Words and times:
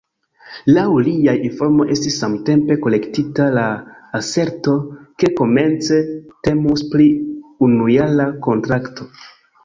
Laŭ 0.75 0.83
liaj 1.07 1.33
informoj 1.47 1.85
estis 1.95 2.15
samtempe 2.21 2.77
korektita 2.85 3.45
la 3.57 3.65
aserto, 4.19 4.73
ke 5.23 5.29
komence 5.41 5.99
temus 6.47 6.83
pri 6.95 7.05
unujara 7.69 8.27
kontrakto. 8.49 9.07